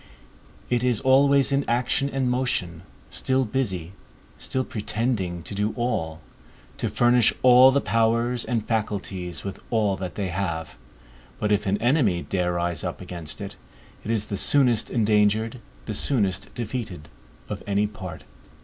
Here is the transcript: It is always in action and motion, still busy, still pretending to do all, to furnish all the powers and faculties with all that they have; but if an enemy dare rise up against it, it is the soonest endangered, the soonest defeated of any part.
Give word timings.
It 0.71 0.83
is 0.83 0.99
always 1.01 1.51
in 1.51 1.63
action 1.69 2.09
and 2.09 2.27
motion, 2.27 2.81
still 3.11 3.45
busy, 3.45 3.91
still 4.39 4.63
pretending 4.65 5.43
to 5.43 5.53
do 5.53 5.73
all, 5.77 6.21
to 6.77 6.89
furnish 6.89 7.31
all 7.43 7.69
the 7.69 7.81
powers 7.81 8.43
and 8.43 8.65
faculties 8.67 9.43
with 9.43 9.59
all 9.69 9.95
that 9.97 10.15
they 10.15 10.29
have; 10.29 10.75
but 11.39 11.51
if 11.51 11.67
an 11.67 11.77
enemy 11.77 12.23
dare 12.23 12.53
rise 12.53 12.83
up 12.83 12.99
against 12.99 13.41
it, 13.41 13.57
it 14.03 14.09
is 14.09 14.25
the 14.25 14.37
soonest 14.37 14.89
endangered, 14.89 15.59
the 15.85 15.93
soonest 15.93 16.51
defeated 16.55 17.07
of 17.47 17.61
any 17.67 17.85
part. 17.85 18.23